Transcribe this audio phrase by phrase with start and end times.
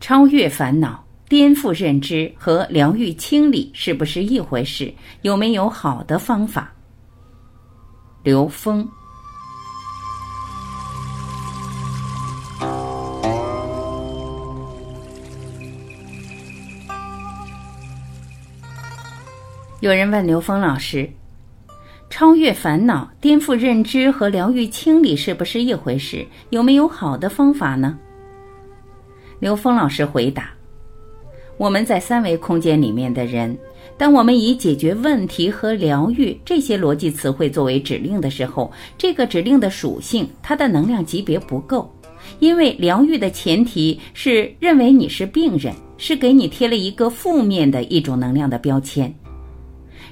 [0.00, 4.92] 超越烦恼、颠覆认知和疗愈清理是不是一回事？
[5.20, 6.72] 有没有好的方法？
[8.22, 8.88] 刘峰。
[19.80, 21.08] 有人问刘峰老师
[22.08, 26.26] ：“超越烦恼、颠覆认知和疗愈清理是不是一回事？
[26.48, 27.98] 有没有好的方法呢？”
[29.40, 30.50] 刘峰老师回答
[31.56, 33.56] ：“我们在三维空间里面的人，
[33.96, 41.90] 当我们以解决问题和疗愈这些逻辑词汇作为指令的时候，这个指令的属性，它的能量级别不够，
[42.38, 49.12] 因为疗愈的前提是认为你是病人，是给你贴了一个负面的一种能量的标签。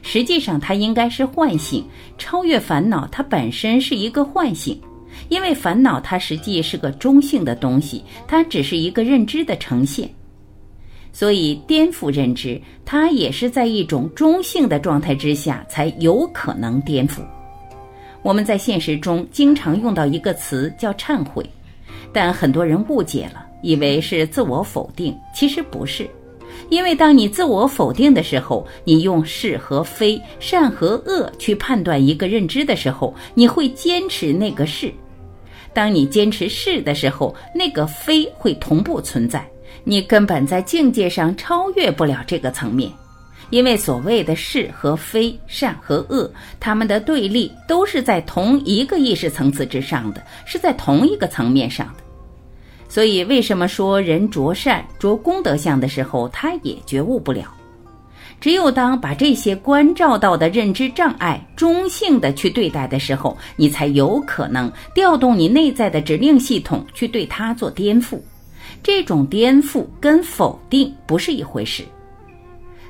[0.01, 1.85] 实际上，它应该是唤醒、
[2.17, 4.81] 超越烦恼，它本身是一个唤醒。”
[5.29, 10.09] 因为烦恼它实际是个中性的东西，它只是一个认知的呈现，
[11.13, 17.21] 所以颠覆认知，它也是在一种中性的状态之下才有可能颠覆。
[18.23, 21.49] 我们在现实中经常用到一个词叫忏悔，
[22.13, 26.09] 但很多人误解了，以为是自我否定，其实不是。
[26.69, 34.93] 因为当你自我否定的时候，你用是和非、善和恶去判断一个认知的时候，你会坚持那个是。
[35.73, 39.47] 当你坚持是的时候，那个非会同步存在，
[39.85, 42.91] 你根本在境界上超越不了这个层面，
[43.51, 52.03] 因为所谓的是和非、善和恶，他们的对立都是在同一个意识层次之上的，是在同一个层面上的。
[52.89, 57.55] 所以，为什么说人着善、着功德相的时候，他也觉悟不了？
[58.41, 68.19] 只有当把这些关照到的认知障碍中性的去对待的时候，你才有可能调动你内在的指令系统去对它做颠覆。
[68.83, 71.83] 这种颠覆跟否定不是一回事。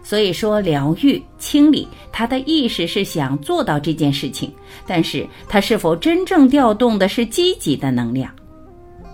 [0.02, 4.50] 所以说，疗愈清理，他的意识是想做到这件事情，
[4.86, 8.30] 但是他是否真正调动的是积极的能量？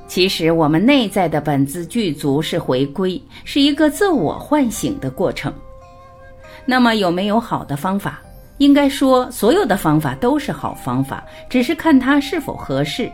[0.06, 5.53] 其实，我们内在的本自具足是回归，是一个自我唤醒的过程。
[6.65, 8.20] 那么有没有好的方法？
[8.59, 13.10] 应该说，所有的方法都是好方法，只是看它是否合适。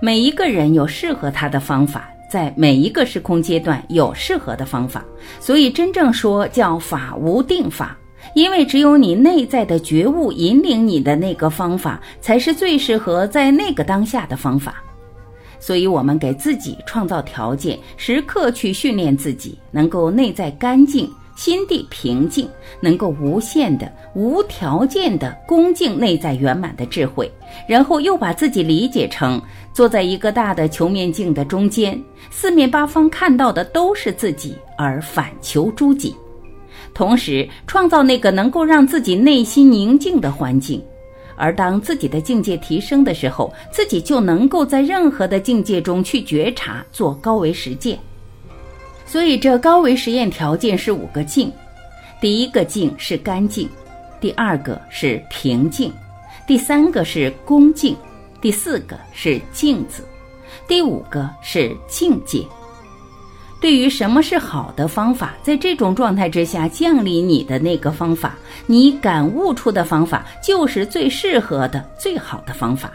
[0.00, 5.04] 每一个人有适合他的方法，在每一个时空阶段有适合的方法。
[5.38, 7.96] 所以，真正说叫法无定法，
[8.34, 14.82] 因为只有你内在的觉悟引领你的那个方法，才是最适合在那个当下的方法。
[15.60, 21.08] 所以，我们给自己创造条件，时刻去训练自己，能够内在干净。
[21.44, 22.48] 心地平静，
[22.80, 27.30] 能够无限的、无条件的恭敬内在圆满的智慧，
[27.68, 29.38] 然后又把自己理解成
[29.74, 36.16] 坐在一个大的球面镜的中间，四面八方看到的都是自己，而反求诸己，
[36.94, 40.82] 同时创造那个能够让自己内心宁静的环境。
[41.36, 47.98] 而当自己的境界提升的时候，自己就能够在任何的境界中去觉察，做高维实践。
[49.14, 51.52] 所以，这高维实验条件是五个静：
[52.20, 53.68] 第一个静是干净，
[54.20, 55.92] 第二个是平静，
[56.48, 57.94] 第三个是恭敬，
[58.40, 60.04] 第四个是镜子，
[60.66, 62.44] 第五个是境界。
[63.60, 68.36] 对于什么是好的方法，在这种状态之下降临你的那个方法，
[68.66, 72.94] 你感悟出的方法就是最适合的、最好的方法。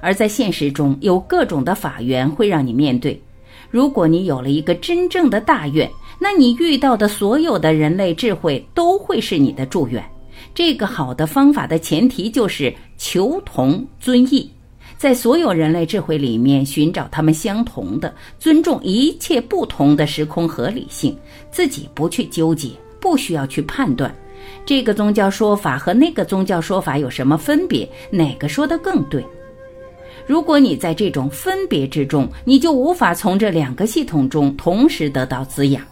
[0.00, 3.20] 而在现实中，有各种的法源会让你面对。
[3.74, 10.00] 如果你有了一个真正的大愿，那你遇到的所有的人类智慧都会是你的祝愿。
[10.54, 14.48] 这个好的方法的前提就是求同尊异，
[14.96, 21.18] 在所有人类智慧里面寻找他们相同的，尊重一切不同的时空合理性，
[21.50, 22.70] 自己不去纠结，
[23.00, 24.14] 不需要去判断
[24.64, 29.20] 这个宗教说法和那个宗教说法有什么分别，哪个说的更对。
[30.26, 35.82] 如果你在这种分别之中，你就无法从这两个系统中同时得到滋养。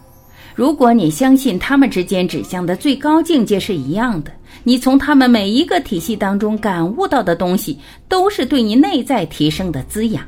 [0.55, 4.31] 如果你相信他们之间指向的最高境界是一样的，
[4.63, 7.77] 你从他们每一个体系当中感悟到的东西，
[8.07, 10.23] 都是对你内在提升的滋养。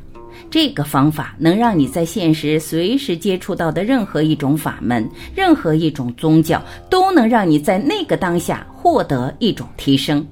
[0.50, 10.26] 这个方法能让你在现实随时接触到的任何一种法门、任何一种宗教，都能让你在那个当下获得一种提升。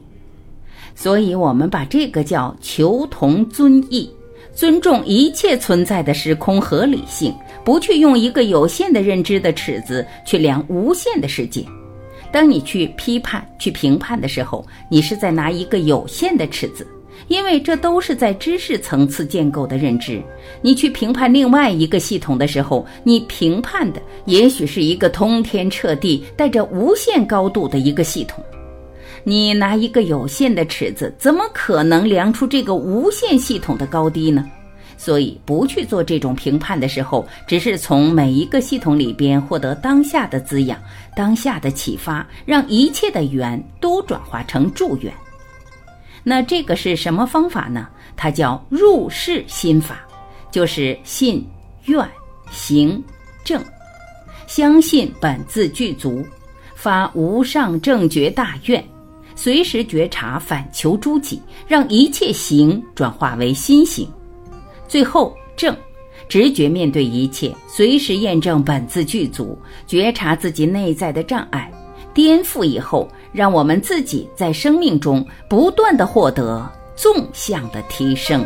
[0.96, 4.10] 所以，我们把这个叫求同尊异，
[4.54, 11.66] 尊重一切存在的时空合理性，不去用一个有限的认知的尺子去量无限的世界。
[12.32, 16.84] 当你去批判、去评判的时候，你是在拿一个有限的尺子；
[17.28, 20.22] 因为这都是在知识层次建构的认知。
[20.62, 28.44] 你去评判另外一个系统的时候，你评判的也许是一个通天彻地、带着无限高度的一个系统。
[29.24, 34.50] 你拿一个有限的尺子，怎么可能量出这个无限系统的高低呢？
[34.98, 40.80] 所以，不去做这种评判的时候，只是从每一个系统里边获得当下的滋养、
[41.16, 45.12] 当下的启发，让一切的缘都转化成助缘。
[46.24, 47.88] 那这个是什么方法呢？
[48.16, 50.08] 它叫入世心法，
[50.52, 51.46] 就是信、
[51.86, 52.08] 愿、
[52.50, 53.04] 行、
[53.44, 53.62] 正，
[54.48, 56.26] 相信本自具足，
[56.76, 58.82] 发无上正觉大愿，
[59.44, 64.08] 随时觉察反求诸己，让一切行转化为心行。
[64.88, 65.76] 最后正，
[66.30, 71.70] 直觉面对一切，随时验证本自具足，觉察自己内在的障碍。
[72.14, 78.46] 颠覆以后，让我们自己在生命中不断的获得纵向的提升。